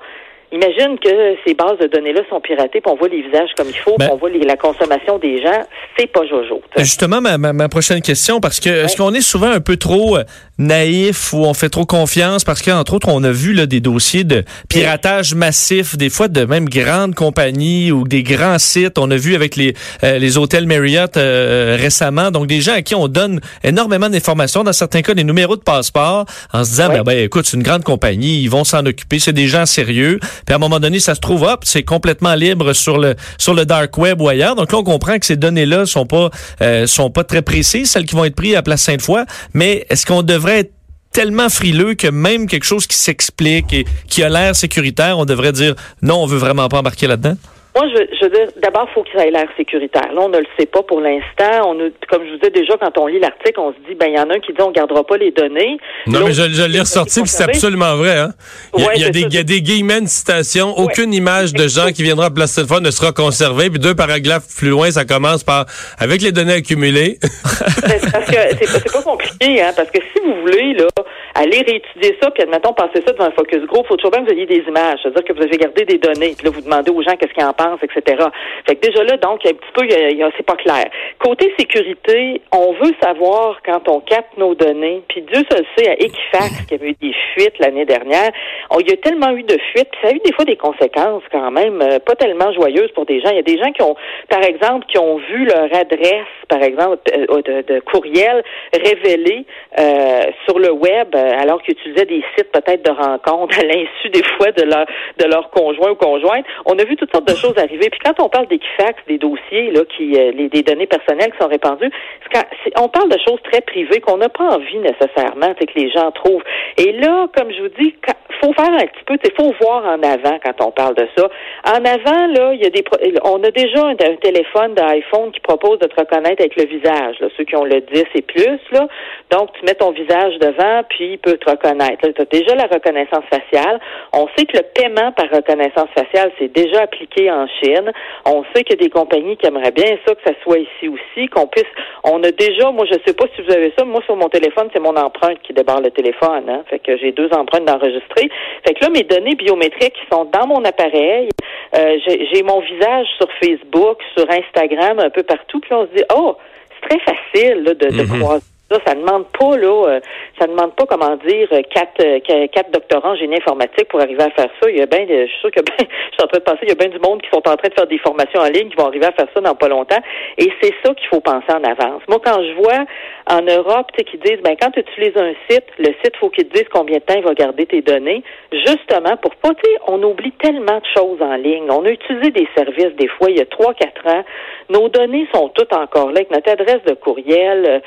Imagine 0.52 0.98
que 0.98 1.36
ces 1.46 1.54
bases 1.54 1.78
de 1.80 1.86
données-là 1.88 2.22
sont 2.30 2.42
piratées, 2.42 2.82
puis 2.82 2.92
on 2.92 2.96
voit 2.96 3.08
les 3.08 3.22
visages 3.22 3.50
comme 3.56 3.70
il 3.70 3.78
faut, 3.78 3.96
puis 3.98 4.08
ben- 4.08 4.14
on 4.14 4.18
voit 4.18 4.30
la 4.32 4.58
consommation 4.58 5.20
des 5.20 5.42
gens, 5.42 5.64
c'est 5.98 6.08
pas 6.08 6.26
jojo. 6.26 6.62
Justement, 6.78 7.22
ma, 7.22 7.38
ma, 7.38 7.70
prochaine 7.70 8.02
question, 8.02 8.40
parce 8.40 8.60
que 8.60 8.70
est-ce 8.70 8.98
qu'on 8.98 9.14
est 9.14 9.22
souvent 9.22 9.52
un 9.52 9.60
peu 9.60 9.78
trop 9.78 10.18
euh, 10.18 10.24
naïf 10.60 11.34
ou 11.34 11.46
on 11.46 11.54
fait 11.54 11.70
trop 11.70 11.86
confiance 11.86 12.44
parce 12.44 12.62
qu'entre 12.62 12.94
autres, 12.94 13.08
on 13.08 13.24
a 13.24 13.32
vu 13.32 13.54
là, 13.54 13.66
des 13.66 13.80
dossiers 13.80 14.26
de 14.26 14.44
piratage 14.68 15.34
massif, 15.34 15.98
des 15.98 16.10
fois 16.10 16.28
de 16.28 16.44
même 16.46 16.68
grandes 16.70 17.16
compagnies 17.16 17.92
ou 17.92 18.08
des 18.08 18.24
grands 18.24 18.60
sites. 18.60 18.98
On 18.98 19.10
a 19.10 19.16
vu 19.16 19.36
avec 19.36 19.56
les, 19.56 19.74
euh, 20.04 20.20
les 20.20 20.38
hôtels 20.38 20.68
Marriott 20.68 21.16
euh, 21.18 21.78
récemment, 21.80 22.30
donc 22.30 22.48
des 22.48 22.62
gens 22.62 22.74
à 22.74 22.82
qui 22.82 22.94
on 22.94 23.08
donne 23.08 23.40
énormément 23.64 24.10
d'informations, 24.10 24.64
dans 24.64 24.74
certains 24.74 25.02
cas 25.02 25.14
des 25.14 25.24
numéros 25.24 25.56
de 25.56 25.62
passeport, 25.62 26.26
en 26.52 26.64
se 26.64 26.72
disant, 26.72 26.90
ben, 26.90 27.04
ben, 27.04 27.18
écoute, 27.18 27.46
c'est 27.46 27.56
une 27.56 27.64
grande 27.64 27.84
compagnie, 27.84 28.42
ils 28.42 28.50
vont 28.50 28.66
s'en 28.66 28.86
occuper, 28.86 29.20
c'est 29.20 29.34
des 29.34 29.48
gens 29.48 29.66
sérieux. 29.66 30.20
Puis 30.46 30.54
à 30.54 30.56
un 30.56 30.60
moment 30.60 30.80
donné, 30.80 31.00
ça 31.00 31.16
se 31.16 31.22
trouve, 31.22 31.44
hop, 31.44 31.62
c'est 31.64 31.84
complètement 31.84 32.36
libre 32.36 32.74
sur 32.74 32.98
le 32.98 33.16
sur 33.38 33.54
le 33.54 33.66
dark 33.66 33.98
web 33.98 34.22
ou 34.22 34.28
ailleurs. 34.28 34.56
Donc 34.56 34.72
là, 34.74 34.80
on 34.80 34.84
comprend 34.84 35.18
que 35.18 35.26
ces 35.26 35.38
données-là 35.38 35.86
sont 35.86 36.06
pas 36.06 36.30
euh, 36.62 36.86
sont 36.86 37.10
pas 37.10 37.24
très 37.24 37.42
précises, 37.42 37.90
celles 37.92 38.06
qui 38.06 38.16
vont 38.16 38.26
être 38.26 38.36
prises 38.36 38.56
à 38.56 38.62
Place 38.62 38.82
Sainte-Foy. 38.82 39.24
Mais 39.54 39.86
est-ce 39.90 40.06
qu'on 40.06 40.22
devrait 40.22 40.49
être 40.58 40.74
tellement 41.12 41.50
frileux 41.50 41.96
que 41.96 42.08
même 42.08 42.48
quelque 42.48 42.66
chose 42.66 42.88
qui 42.88 42.98
s'explique 42.98 43.74
et 43.74 43.86
qui 44.08 44.24
a 44.24 44.30
l'air 44.30 44.56
sécuritaire, 44.56 45.18
on 45.18 45.26
devrait 45.26 45.52
dire 45.52 45.76
non, 46.02 46.24
on 46.24 46.26
veut 46.26 46.38
vraiment 46.38 46.68
pas 46.70 46.80
embarquer 46.80 47.08
là-dedans? 47.08 47.36
Moi, 47.80 47.88
je, 47.96 48.16
je 48.20 48.26
veux 48.26 48.32
dire, 48.32 48.48
d'abord, 48.62 48.88
il 48.90 48.94
faut 48.94 49.04
qu'il 49.04 49.18
ait 49.22 49.32
l'air 49.32 49.48
sécuritaire. 49.56 50.12
Là, 50.14 50.20
on 50.20 50.28
ne 50.28 50.40
le 50.40 50.46
sait 50.60 50.66
pas 50.66 50.84
pour 50.84 51.00
l'instant. 51.00 51.72
On 51.72 51.78
comme 52.10 52.26
je 52.26 52.32
vous 52.32 52.38
disais 52.38 52.52
déjà, 52.52 52.76
quand 52.78 52.98
on 52.98 53.08
lit 53.08 53.20
l'article, 53.20 53.58
on 53.58 53.72
se 53.72 53.78
dit, 53.88 53.96
ben, 53.96 54.08
il 54.08 54.18
y 54.18 54.20
en 54.20 54.30
a 54.30 54.36
un 54.36 54.40
qui 54.40 54.52
dit, 54.52 54.62
on 54.62 54.72
gardera 54.72 55.06
pas 55.06 55.16
les 55.16 55.32
données. 55.32 55.78
Non, 56.06 56.26
mais 56.26 56.34
je, 56.34 56.50
je 56.50 56.64
l'ai 56.64 56.82
ressorti, 56.82 57.22
puis 57.22 57.30
c'est 57.30 57.46
absolument 57.46 57.96
vrai. 57.96 58.18
Hein? 58.18 58.32
Il, 58.78 59.02
y 59.02 59.06
a, 59.06 59.10
des, 59.10 59.22
il 59.22 59.34
y 59.34 59.38
a 59.38 59.44
des 59.44 59.62
guillemets 59.62 60.02
de 60.02 60.08
citation. 60.08 60.78
Aucune 60.78 61.14
image 61.14 61.54
de 61.54 61.70
gens 61.70 61.92
qui 61.94 62.04
viendra 62.04 62.26
à 62.26 62.30
Place 62.32 62.56
Téléphone 62.56 62.84
ne 62.84 62.92
sera 62.92 63.14
conservée. 63.14 63.70
Puis 63.70 63.80
deux 63.80 63.96
paragraphes 63.96 64.54
plus 64.58 64.70
loin, 64.70 64.92
ça 64.92 65.06
commence 65.06 65.46
par, 65.46 65.66
avec 66.00 66.22
les 66.22 66.34
données 66.34 66.56
accumulées. 66.56 67.18
parce 67.22 68.26
que 68.30 68.58
c'est 68.60 68.92
pas 68.92 69.04
compliqué, 69.04 69.62
hein, 69.62 69.72
parce 69.74 69.90
que 69.90 70.00
si 70.14 70.20
vous 70.22 70.42
voulez, 70.42 70.74
là, 70.74 70.88
aller 71.36 71.62
réétudier 71.62 72.18
ça, 72.22 72.32
puis 72.32 72.44
admettons, 72.44 72.74
passer 72.74 73.02
ça 73.06 73.14
devant 73.14 73.26
un 73.26 73.32
focus 73.32 73.64
group, 73.66 73.86
faut 73.88 73.96
toujours 73.96 74.12
bien 74.12 74.24
que 74.24 74.32
vous 74.32 74.38
ayez 74.38 74.46
des 74.46 74.64
images. 74.68 75.00
C'est-à-dire 75.02 75.24
que 75.24 75.34
vous 75.34 75.42
avez 75.42 75.58
gardé 75.58 75.86
des 75.86 75.98
données, 75.98 76.34
puis 76.38 76.46
là, 76.46 76.52
vous 76.52 76.62
demandez 76.62 76.92
aux 76.92 77.02
gens 77.02 77.16
qu'est-ce 77.16 77.34
qu'ils 77.34 77.46
en 77.46 77.54
pensent, 77.54 77.82
etc. 77.84 78.24
Fait 78.68 78.76
que 78.76 78.88
déjà 78.88 79.04
là, 79.04 79.18
donc, 79.18 79.44
il 79.44 79.48
y 79.48 79.50
a 79.50 79.54
un 79.54 79.58
petit 79.58 79.74
peu, 79.74 79.86
il 79.86 80.32
c'est 80.38 80.46
pas 80.46 80.56
clair. 80.56 80.86
Côté 81.20 81.54
sécurité, 81.58 82.42
on 82.52 82.74
veut 82.74 82.94
savoir 83.02 83.60
quand 83.66 83.88
on 83.90 84.00
capte 84.00 84.38
nos 84.38 84.56
données, 84.56 85.02
puis 85.10 85.22
Dieu 85.22 85.44
se 85.50 85.58
le 85.58 85.66
sait, 85.78 85.90
à 85.90 85.94
Equifax, 85.94 86.66
qui 86.68 86.76
avait 86.76 86.90
eu 86.90 86.96
des 87.02 87.14
fuites 87.34 87.58
l'année 87.60 87.86
dernière, 87.86 88.32
il 88.80 88.90
y 88.90 88.94
a 88.94 88.98
tellement 88.98 89.32
eu 89.32 89.44
de 89.44 89.58
fuites, 89.72 89.90
puis 89.92 90.00
ça 90.02 90.10
a 90.10 90.12
eu 90.12 90.20
des 90.24 90.34
fois 90.34 90.46
des 90.46 90.56
conséquences 90.56 91.24
quand 91.32 91.52
même 91.52 91.82
euh, 91.82 92.00
pas 92.00 92.16
tellement 92.16 92.52
joyeuses 92.54 92.92
pour 92.94 93.06
des 93.06 93.20
gens. 93.20 93.30
Il 93.30 93.36
y 93.36 93.40
a 93.40 93.44
des 93.44 93.58
gens 93.58 93.72
qui 93.72 93.82
ont, 93.82 93.96
par 94.30 94.44
exemple, 94.44 94.86
qui 94.88 94.98
ont 94.98 95.18
vu 95.18 95.46
leur 95.46 95.66
adresse, 95.74 96.28
par 96.48 96.62
exemple, 96.62 96.98
euh, 97.14 97.42
de, 97.42 97.80
courriel 97.82 98.44
révélée 98.74 99.46
euh, 99.80 100.26
sur 100.46 100.60
le 100.60 100.72
web 100.72 101.16
alors 101.20 101.62
qu'ils 101.62 101.74
utilisaient 101.74 102.06
des 102.06 102.24
sites 102.36 102.52
peut-être 102.52 102.84
de 102.84 102.92
rencontres 102.92 103.60
à 103.60 103.64
l'insu 103.64 104.10
des 104.12 104.24
fois 104.38 104.52
de 104.52 104.64
leur 104.64 104.86
de 105.18 105.26
leur 105.26 105.50
conjoint 105.50 105.92
ou 105.92 105.96
conjointe. 105.96 106.46
On 106.66 106.78
a 106.78 106.84
vu 106.84 106.96
toutes 106.96 107.12
sortes 107.12 107.28
de 107.28 107.36
choses 107.36 107.58
arriver. 107.58 107.90
Puis 107.90 108.00
quand 108.04 108.20
on 108.24 108.30
parle 108.30 108.48
d'Equifax, 108.48 109.02
des 109.08 109.18
dossiers 109.18 109.72
là, 109.72 109.82
qui, 109.96 110.16
euh, 110.16 110.32
les, 110.32 110.50
des 110.50 110.64
données 110.64 110.88
personnelles 110.88 111.32
qui 111.32 111.38
sont 111.40 111.50
répandues, 111.50 111.92
quand, 112.34 112.44
on 112.78 112.90
parle 112.90 113.10
de 113.10 113.18
choses 113.28 113.40
très 113.44 113.62
privées 113.62 114.00
qu'on 114.02 114.18
n'a 114.18 114.30
pas 114.30 114.56
envie 114.56 114.80
nécessairement 114.80 115.54
que 115.54 115.66
les 115.76 115.90
gens 115.92 116.12
trouvent. 116.12 116.44
Et 116.78 116.92
là, 116.94 117.28
comme 117.36 117.52
je 117.52 117.62
vous 117.62 117.70
dis, 117.80 117.96
faut 118.42 118.54
faire 118.54 118.72
un 118.72 118.88
petit 118.88 119.04
peu, 119.06 119.18
il 119.24 119.32
faut 119.38 119.54
voir 119.62 119.86
en 119.86 120.02
avant 120.02 120.40
quand 120.44 120.66
on 120.66 120.72
parle 120.72 120.96
de 120.96 121.08
ça. 121.18 121.30
En 121.66 121.84
avant, 121.86 122.28
là, 122.28 122.54
il 122.54 122.62
y 122.62 122.66
a 122.66 122.70
des, 122.70 122.84
on 123.24 123.44
a 123.44 123.52
déjà 123.52 123.86
un, 123.86 123.96
téléphone 123.96 124.74
d'iPhone 124.74 125.32
qui 125.32 125.40
propose 125.40 125.80
de 125.80 125.88
te 125.88 126.00
reconnaître 126.00 126.42
avec 126.42 126.56
le 126.56 126.66
visage, 126.66 127.20
là, 127.20 127.28
ceux 127.38 127.44
qui 127.44 127.56
ont 127.56 127.64
le 127.64 127.82
10 127.82 128.04
et 128.16 128.22
plus, 128.22 128.60
là. 128.72 128.88
Donc, 129.32 129.52
tu 129.54 129.66
mets 129.66 129.76
ton 129.76 129.92
visage 129.92 130.38
devant, 130.40 130.84
puis 130.90 131.09
peut 131.18 131.38
te 131.38 131.50
reconnaître. 131.50 131.98
Tu 132.02 132.22
as 132.22 132.26
déjà 132.26 132.56
la 132.56 132.68
reconnaissance 132.68 133.24
faciale. 133.30 133.80
On 134.14 134.28
sait 134.36 134.46
que 134.46 134.58
le 134.58 134.64
paiement 134.74 135.12
par 135.12 135.30
reconnaissance 135.30 135.90
faciale, 135.96 136.32
c'est 136.40 136.52
déjà 136.54 136.84
appliqué 136.84 137.32
en 137.32 137.48
Chine. 137.48 137.92
On 138.26 138.44
sait 138.54 138.64
qu'il 138.64 138.80
y 138.80 138.84
a 138.84 138.84
des 138.84 138.90
compagnies 138.90 139.38
qui 139.38 139.48
aimeraient 139.48 139.72
bien 139.72 139.98
ça, 140.06 140.16
que 140.16 140.22
ça 140.26 140.34
soit 140.44 140.60
ici 140.60 140.88
aussi, 140.88 141.28
qu'on 141.28 141.48
puisse, 141.48 141.66
on 142.04 142.24
a 142.24 142.32
déjà, 142.32 142.72
moi, 142.72 142.86
je 142.86 142.96
sais 143.06 143.14
pas 143.14 143.26
si 143.36 143.42
vous 143.42 143.52
avez 143.52 143.74
ça, 143.78 143.86
moi, 143.86 144.02
sur 144.06 144.16
mon 144.16 144.30
téléphone, 144.30 144.70
c'est 144.74 144.80
mon 144.80 144.96
empreinte 144.96 145.40
qui 145.44 145.54
débarre 145.54 145.82
le 145.82 145.92
téléphone, 145.92 146.50
hein. 146.50 146.64
Fait 146.70 146.80
que 146.80 146.98
j'ai 146.98 147.12
deux 147.12 147.30
empreintes 147.32 147.66
d'enregistrer. 147.66 148.30
Fait 148.66 148.74
que 148.74 148.84
là, 148.84 148.90
mes 148.90 149.04
données 149.04 149.36
biométriques 149.36 149.94
qui 149.94 150.08
sont 150.12 150.26
dans 150.26 150.48
mon 150.48 150.64
appareil, 150.66 151.30
euh, 151.76 151.98
j'ai 152.06 152.44
mon 152.44 152.60
visage 152.60 153.08
sur 153.18 153.28
Facebook, 153.42 154.00
sur 154.18 154.28
Instagram, 154.30 155.00
un 155.00 155.10
peu 155.10 155.24
partout, 155.24 155.60
puis 155.60 155.74
on 155.74 155.86
se 155.88 155.96
dit, 155.96 156.04
oh, 156.16 156.36
c'est 156.82 156.90
très 156.90 157.00
facile 157.00 157.64
là, 157.64 157.74
de, 157.74 157.86
de 157.86 158.04
mm-hmm. 158.04 158.20
croiser 158.20 158.59
ça, 158.72 158.78
ça 158.86 158.94
demande 158.94 159.26
pas 159.28 159.58
là, 159.58 159.88
euh, 159.88 160.00
ça 160.40 160.46
demande 160.46 160.76
pas 160.76 160.86
comment 160.86 161.16
dire 161.26 161.48
euh, 161.52 161.62
quatre 161.74 162.04
euh, 162.06 162.20
quatre 162.20 162.72
doctorants 162.72 163.12
en 163.12 163.16
génie 163.16 163.38
informatique 163.38 163.88
pour 163.90 164.00
arriver 164.00 164.22
à 164.22 164.30
faire 164.30 164.50
ça. 164.62 164.70
Il 164.70 164.78
y 164.78 164.82
a 164.82 164.86
bien, 164.86 165.06
je 165.10 165.26
suis 165.26 165.40
sûr 165.40 165.52
que 165.52 165.62
ben, 165.62 165.74
je 165.80 165.86
suis 165.86 166.24
en 166.24 166.28
train 166.28 166.38
de 166.38 166.44
penser, 166.44 166.60
il 166.64 166.70
y 166.70 166.72
a 166.72 166.76
bien 166.76 166.90
du 166.90 167.00
monde 167.00 167.22
qui 167.22 167.30
sont 167.30 167.48
en 167.48 167.56
train 167.56 167.68
de 167.68 167.74
faire 167.74 167.88
des 167.88 167.98
formations 167.98 168.42
en 168.42 168.50
ligne 168.50 168.70
qui 168.70 168.76
vont 168.76 168.86
arriver 168.86 169.08
à 169.08 169.12
faire 169.12 169.28
ça 169.34 169.42
dans 169.42 169.56
pas 169.56 169.68
longtemps. 169.68 170.02
Et 170.38 170.52
c'est 170.62 170.74
ça 170.86 170.94
qu'il 170.94 171.08
faut 171.08 171.20
penser 171.20 171.50
en 171.50 171.64
avance. 171.64 172.04
Moi, 172.08 172.20
quand 172.24 172.44
je 172.44 172.54
vois 172.62 172.86
en 173.28 173.42
Europe, 173.42 173.88
tu 173.94 174.00
sais, 174.00 174.04
qui 174.04 174.18
disent, 174.18 174.42
ben 174.44 174.56
quand 174.60 174.72
tu 174.72 174.82
utilises 174.82 175.18
un 175.18 175.34
site, 175.50 175.66
le 175.80 175.94
site 176.04 176.16
faut 176.20 176.30
qu'il 176.30 176.48
te 176.48 176.54
dise 176.54 176.68
combien 176.72 176.98
de 176.98 177.04
temps 177.04 177.16
il 177.18 177.24
va 177.24 177.34
garder 177.34 177.66
tes 177.66 177.82
données, 177.82 178.24
justement 178.52 179.18
pour 179.18 179.36
pas, 179.36 179.54
tu 179.56 179.70
sais, 179.70 179.78
on 179.88 180.02
oublie 180.04 180.32
tellement 180.34 180.78
de 180.78 180.88
choses 180.96 181.22
en 181.22 181.36
ligne. 181.36 181.72
On 181.72 181.86
a 181.86 181.90
utilisé 181.90 182.30
des 182.32 182.48
services 182.56 182.96
des 182.98 183.08
fois 183.08 183.30
il 183.30 183.38
y 183.38 183.42
a 183.42 183.46
trois 183.46 183.74
quatre 183.74 184.06
ans. 184.08 184.24
Nos 184.70 184.90
données 184.90 185.28
sont 185.34 185.50
toutes 185.50 185.74
encore 185.74 186.12
là 186.12 186.20
avec 186.20 186.32
notre 186.32 186.52
adresse 186.52 186.84
de 186.86 186.94
courriel, 186.94 187.82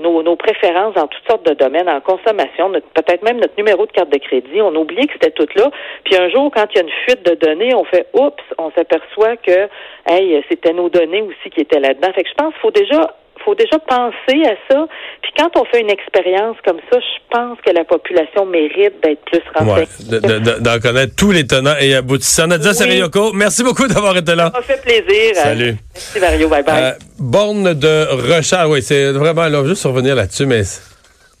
nos 0.00 0.13
nos, 0.22 0.36
préférences 0.36 0.94
dans 0.94 1.06
toutes 1.06 1.26
sortes 1.28 1.46
de 1.46 1.54
domaines, 1.54 1.88
en 1.88 2.00
consommation, 2.00 2.70
peut-être 2.70 3.22
même 3.22 3.38
notre 3.38 3.56
numéro 3.56 3.86
de 3.86 3.92
carte 3.92 4.10
de 4.10 4.18
crédit. 4.18 4.60
On 4.60 4.74
oublie 4.74 5.06
que 5.06 5.14
c'était 5.14 5.30
tout 5.30 5.46
là. 5.56 5.70
Puis 6.04 6.16
un 6.16 6.28
jour, 6.28 6.50
quand 6.54 6.66
il 6.70 6.76
y 6.76 6.80
a 6.80 6.82
une 6.82 6.92
fuite 7.06 7.24
de 7.24 7.34
données, 7.34 7.74
on 7.74 7.84
fait 7.84 8.06
oups, 8.14 8.42
on 8.58 8.70
s'aperçoit 8.72 9.36
que 9.36 9.68
hey, 10.08 10.42
c'était 10.48 10.72
nos 10.72 10.88
données 10.88 11.22
aussi 11.22 11.50
qui 11.50 11.60
étaient 11.60 11.80
là-dedans. 11.80 12.12
Fait 12.14 12.22
que 12.22 12.28
je 12.28 12.34
pense 12.34 12.52
qu'il 12.52 12.60
faut 12.60 12.70
déjà 12.70 13.14
faut 13.44 13.54
déjà 13.54 13.78
penser 13.78 14.42
à 14.44 14.54
ça. 14.70 14.86
Puis 15.22 15.32
quand 15.36 15.50
on 15.56 15.64
fait 15.64 15.80
une 15.80 15.90
expérience 15.90 16.56
comme 16.64 16.78
ça, 16.90 16.98
je 16.98 17.36
pense 17.36 17.58
que 17.64 17.70
la 17.72 17.84
population 17.84 18.46
mérite 18.46 18.94
d'être 19.02 19.24
plus 19.26 19.42
renseignée. 19.54 19.86
Ouais, 20.10 20.60
d'en 20.60 20.78
connaître 20.78 21.14
tous 21.16 21.30
les 21.30 21.46
tenants 21.46 21.76
et 21.80 21.94
aboutissants. 21.94 22.46
Nadia 22.46 22.72
oui. 22.80 23.02
Merci 23.34 23.62
beaucoup 23.62 23.86
d'avoir 23.86 24.16
été 24.16 24.34
là. 24.34 24.50
Ça 24.52 24.58
m'a 24.58 24.62
fait 24.62 24.82
plaisir. 24.82 25.34
Salut. 25.36 25.76
Merci 25.94 26.20
Mario, 26.20 26.48
bye 26.48 26.62
bye. 26.62 26.82
Euh, 26.82 26.92
borne 27.18 27.74
de 27.74 28.06
recharge, 28.10 28.70
oui, 28.70 28.82
c'est 28.82 29.12
vraiment 29.12 29.48
là, 29.48 29.64
juste 29.64 29.84
revenir 29.84 30.14
là-dessus, 30.14 30.46
mais 30.46 30.62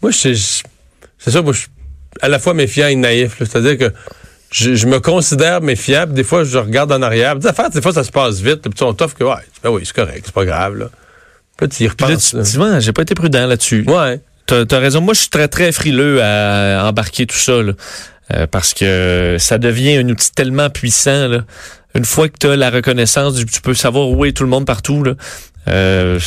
moi, 0.02 0.12
c'est 0.12 0.34
ça, 0.34 1.42
moi, 1.42 1.52
je 1.52 1.60
suis 1.60 1.68
à 2.20 2.28
la 2.28 2.38
fois 2.38 2.54
méfiant 2.54 2.88
et 2.88 2.96
naïf. 2.96 3.36
C'est-à-dire 3.38 3.78
que 3.78 3.94
je, 4.50 4.86
me 4.86 5.00
considère 5.00 5.60
méfiable. 5.60 6.12
Des 6.12 6.24
fois, 6.24 6.44
je 6.44 6.58
regarde 6.58 6.92
en 6.92 7.02
arrière. 7.02 7.36
Des 7.36 7.48
des 7.72 7.82
fois, 7.82 7.92
ça 7.92 8.04
se 8.04 8.12
passe 8.12 8.40
vite. 8.40 8.62
Puis 8.62 8.82
on 8.82 8.94
t'offre 8.94 9.16
que, 9.16 9.24
ouais, 9.24 9.34
ben 9.62 9.70
oui, 9.70 9.82
c'est 9.84 9.94
correct, 9.94 10.22
c'est 10.26 10.34
pas 10.34 10.44
grave. 10.44 10.76
Là. 10.76 10.90
Là, 11.60 11.68
tu 11.68 11.84
y 11.84 11.88
repenses. 11.88 12.34
j'ai 12.80 12.92
pas 12.92 13.02
été 13.02 13.14
prudent 13.14 13.46
là-dessus. 13.46 13.84
Ouais. 13.86 14.20
T'as 14.46 14.64
as 14.70 14.78
raison. 14.78 15.00
Moi, 15.00 15.14
je 15.14 15.20
suis 15.20 15.30
très, 15.30 15.48
très 15.48 15.72
frileux 15.72 16.22
à 16.22 16.86
embarquer 16.86 17.26
tout 17.26 17.36
ça, 17.36 17.62
là, 17.62 17.72
euh, 18.34 18.46
parce 18.46 18.74
que 18.74 19.36
ça 19.38 19.58
devient 19.58 19.96
un 19.96 20.08
outil 20.08 20.30
tellement 20.32 20.68
puissant. 20.68 21.28
Là. 21.28 21.44
Une 21.94 22.04
fois 22.04 22.28
que 22.28 22.36
tu 22.38 22.46
as 22.48 22.56
la 22.56 22.70
reconnaissance, 22.70 23.34
tu 23.36 23.60
peux 23.60 23.74
savoir 23.74 24.08
où 24.08 24.24
est 24.24 24.32
tout 24.32 24.42
le 24.42 24.50
monde 24.50 24.66
partout. 24.66 25.02
Là. 25.02 25.14
Euh, 25.68 26.18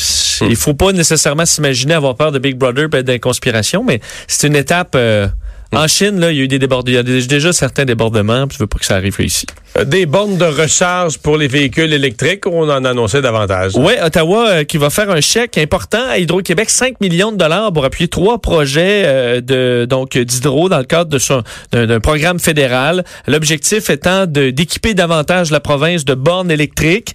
il 0.42 0.56
faut 0.56 0.74
pas 0.74 0.92
nécessairement 0.94 1.46
s'imaginer 1.46 1.94
avoir 1.94 2.16
peur 2.16 2.32
de 2.32 2.40
Big 2.40 2.56
Brother 2.56 2.88
et 2.96 3.04
des 3.04 3.20
conspirations, 3.20 3.84
mais 3.84 4.00
c'est 4.28 4.48
une 4.48 4.56
étape... 4.56 4.94
Euh, 4.96 5.28
en 5.74 5.88
Chine, 5.88 6.18
là, 6.20 6.32
il 6.32 6.38
y 6.38 6.42
a 6.42 6.44
eu 6.44 6.48
des 6.48 6.60
débordements. 6.60 7.02
Il 7.04 7.14
y 7.14 7.18
a 7.18 7.28
déjà 7.28 7.52
certains 7.52 7.84
débordements, 7.84 8.48
puis 8.48 8.56
je 8.58 8.64
veux 8.64 8.68
pas 8.68 8.80
que 8.80 8.86
ça 8.86 8.96
arrive 8.96 9.18
ici. 9.20 9.46
Euh, 9.78 9.84
des 9.86 10.06
bornes 10.06 10.38
de 10.38 10.46
recharge 10.46 11.18
pour 11.18 11.38
les 11.38 11.48
véhicules 11.48 11.94
électriques, 11.94 12.46
on 12.48 12.70
en 12.70 12.86
annonçait 12.86 13.22
davantage. 13.22 13.74
Oui, 13.76 13.94
Ottawa 14.04 14.48
euh, 14.48 14.64
qui 14.64 14.78
va 14.78 14.90
faire 14.90 15.10
un 15.10 15.22
chèque 15.22 15.58
important 15.58 16.04
à 16.10 16.18
Hydro-Québec, 16.18 16.70
5 16.70 17.00
millions 17.02 17.32
de 17.32 17.38
dollars 17.38 17.72
pour 17.72 17.86
appuyer 17.86 18.08
trois 18.08 18.40
projets 18.40 19.04
euh, 19.06 19.42
de 19.42 19.86
donc 19.86 20.18
d'hydro 20.18 20.70
dans 20.70 20.78
le 20.80 20.84
cadre 20.84 21.10
de 21.10 21.20
son 21.20 21.44
d'un 21.72 22.00
programme 22.00 22.40
fédéral. 22.40 23.04
L'objectif 23.28 23.90
étant 23.90 24.26
d'équiper 24.26 24.94
davantage 24.94 25.52
la 25.52 25.60
province 25.60 26.06
de 26.06 26.14
bornes 26.14 26.52
électriques. 26.52 27.14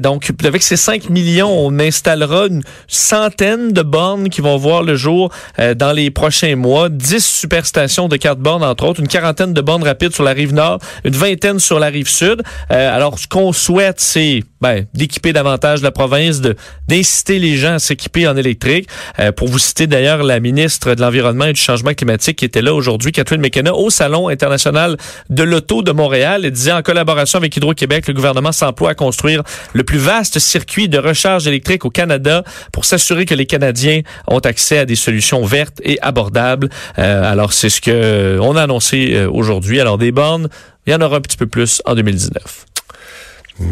donc 0.00 0.30
avec 0.44 0.62
ces 0.62 0.76
5 0.76 1.10
millions, 1.10 1.50
on 1.50 1.78
installera 1.78 2.46
une 2.46 2.62
centaine 2.86 3.72
de 3.72 3.82
bornes 3.82 4.28
qui 4.28 4.40
vont 4.40 4.56
voir 4.56 4.82
le 4.82 4.96
jour 4.96 5.30
dans 5.76 5.92
les 5.92 6.10
prochains 6.10 6.56
mois, 6.56 6.88
10 6.88 7.24
superstations 7.24 8.08
de 8.08 8.16
quatre 8.16 8.38
bornes, 8.38 8.64
entre 8.64 8.84
autres, 8.84 9.00
une 9.00 9.08
quarantaine 9.08 9.52
de 9.52 9.60
bornes 9.60 9.84
rapides 9.84 10.14
sur 10.14 10.24
la 10.24 10.32
rive 10.32 10.54
nord, 10.54 10.78
une 11.04 11.16
vingtaine 11.16 11.58
sur 11.58 11.78
la 11.78 11.88
rive 11.88 11.97
sud. 12.06 12.42
Euh, 12.70 12.96
alors, 12.96 13.18
ce 13.18 13.26
qu'on 13.26 13.52
souhaite, 13.52 14.00
c'est 14.00 14.42
ben, 14.60 14.86
d'équiper 14.92 15.32
davantage 15.32 15.82
la 15.82 15.92
province, 15.92 16.40
d'inciter 16.88 17.38
les 17.38 17.56
gens 17.56 17.74
à 17.74 17.78
s'équiper 17.78 18.26
en 18.26 18.36
électrique. 18.36 18.88
Euh, 19.20 19.30
pour 19.30 19.48
vous 19.48 19.58
citer 19.58 19.86
d'ailleurs 19.86 20.22
la 20.22 20.40
ministre 20.40 20.94
de 20.94 21.00
l'Environnement 21.00 21.44
et 21.44 21.52
du 21.52 21.60
Changement 21.60 21.94
climatique 21.94 22.38
qui 22.38 22.44
était 22.44 22.62
là 22.62 22.74
aujourd'hui, 22.74 23.12
Catherine 23.12 23.40
McKenna, 23.40 23.74
au 23.74 23.90
Salon 23.90 24.28
international 24.28 24.96
de 25.30 25.42
l'auto 25.44 25.82
de 25.82 25.92
Montréal. 25.92 26.44
Elle 26.44 26.50
disait 26.50 26.72
en 26.72 26.82
collaboration 26.82 27.38
avec 27.38 27.56
Hydro-Québec, 27.56 28.08
le 28.08 28.14
gouvernement 28.14 28.52
s'emploie 28.52 28.90
à 28.90 28.94
construire 28.94 29.42
le 29.74 29.84
plus 29.84 29.98
vaste 29.98 30.38
circuit 30.38 30.88
de 30.88 30.98
recharge 30.98 31.46
électrique 31.46 31.84
au 31.84 31.90
Canada 31.90 32.42
pour 32.72 32.84
s'assurer 32.84 33.26
que 33.26 33.34
les 33.34 33.46
Canadiens 33.46 34.00
ont 34.26 34.40
accès 34.40 34.78
à 34.78 34.84
des 34.86 34.96
solutions 34.96 35.44
vertes 35.44 35.80
et 35.84 36.00
abordables. 36.02 36.68
Euh, 36.98 37.30
alors 37.30 37.52
c'est 37.52 37.68
ce 37.68 37.80
que 37.80 38.38
on 38.40 38.56
a 38.56 38.62
annoncé 38.62 39.26
aujourd'hui. 39.30 39.80
Alors 39.80 39.98
des 39.98 40.10
bornes, 40.10 40.48
il 40.88 40.92
y 40.92 40.94
en 40.94 41.02
aura 41.02 41.18
un 41.18 41.20
petit 41.20 41.36
peu 41.36 41.46
plus 41.46 41.82
en 41.84 41.94
2019. 41.94 42.64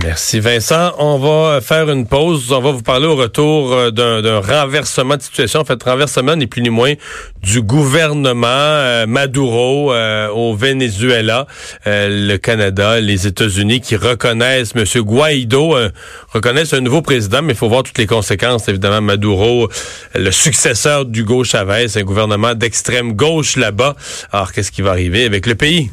Merci 0.03 0.39
Vincent. 0.41 0.93
On 0.99 1.17
va 1.17 1.63
faire 1.63 1.89
une 1.91 2.07
pause. 2.07 2.53
On 2.53 2.61
va 2.61 2.73
vous 2.73 2.83
parler 2.83 3.07
au 3.07 3.17
retour 3.17 3.73
euh, 3.73 3.91
d'un 3.91 4.41
renversement 4.41 5.17
de 5.17 5.23
situation. 5.23 5.61
En 5.61 5.65
fait, 5.65 5.83
renversement 5.83 6.37
ni 6.37 6.47
plus 6.47 6.61
ni 6.61 6.69
moins 6.69 6.93
du 7.43 7.63
gouvernement 7.63 8.47
euh, 8.49 9.07
Maduro 9.07 9.95
euh, 9.95 10.29
au 10.29 10.55
Venezuela, 10.55 11.47
le 11.87 12.37
Canada, 12.37 13.01
les 13.01 13.27
États-Unis 13.27 13.81
qui 13.81 13.97
reconnaissent 13.97 14.73
M. 14.77 14.85
Guaido, 15.03 15.75
reconnaissent 16.35 16.75
un 16.75 16.81
nouveau 16.81 17.01
président, 17.01 17.41
mais 17.41 17.55
il 17.55 17.57
faut 17.57 17.69
voir 17.71 17.85
toutes 17.85 17.99
les 17.99 18.07
conséquences. 18.07 18.69
Évidemment, 18.69 19.01
Maduro, 19.01 19.71
le 20.15 20.31
successeur 20.33 21.07
d'Hugo 21.07 21.45
Chavez, 21.45 21.87
un 21.97 22.03
gouvernement 22.03 22.55
d'extrême 22.55 23.13
gauche 23.15 23.57
là-bas. 23.57 23.97
Alors, 24.33 24.53
qu'est-ce 24.53 24.71
qui 24.71 24.83
va 24.83 24.91
arriver 24.91 25.25
avec 25.25 25.47
le 25.47 25.55
pays? 25.55 25.91